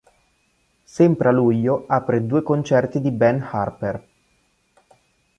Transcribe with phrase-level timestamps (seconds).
[0.95, 4.07] Sempre a luglio apre due concerti di Ben Harper.